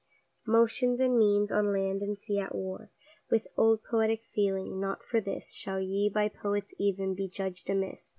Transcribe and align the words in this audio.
MOTIONS 0.47 0.99
and 0.99 1.15
means, 1.19 1.51
on 1.51 1.71
land 1.71 2.01
and 2.01 2.17
sea 2.17 2.39
at 2.39 2.55
war 2.55 2.89
With 3.29 3.45
old 3.55 3.83
poetic 3.83 4.23
feeling; 4.23 4.79
not 4.79 5.03
for 5.03 5.21
this, 5.21 5.53
Shall 5.53 5.79
ye, 5.79 6.09
by 6.09 6.27
Poets 6.27 6.73
even, 6.79 7.13
be 7.13 7.27
judged 7.27 7.69
amiss! 7.69 8.09